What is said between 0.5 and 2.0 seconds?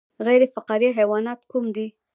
فقاریه حیوانات کوم دي